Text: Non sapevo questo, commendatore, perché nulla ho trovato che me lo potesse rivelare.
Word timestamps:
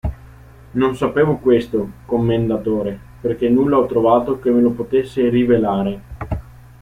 Non 0.71 0.95
sapevo 0.95 1.37
questo, 1.37 1.87
commendatore, 2.07 2.99
perché 3.21 3.49
nulla 3.49 3.77
ho 3.77 3.85
trovato 3.85 4.39
che 4.39 4.49
me 4.49 4.59
lo 4.59 4.71
potesse 4.71 5.29
rivelare. 5.29 6.01